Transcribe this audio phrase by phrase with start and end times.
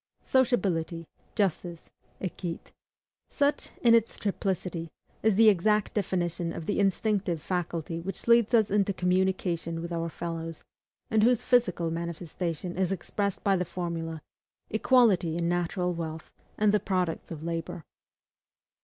[0.23, 1.05] SOCIABILITY,
[1.35, 1.91] JUSTICE,
[2.21, 2.71] EQUITE
[3.29, 4.89] such, in its triplicity,
[5.21, 10.09] is the exact definition of the instinctive faculty which leads us into communication with our
[10.09, 10.63] fellows,
[11.11, 14.23] and whose physical manifestation is expressed by the formula:
[14.71, 17.83] EQUALITY IN NATURAL WEALTH, AND THE PRODUCTS OF LABOR.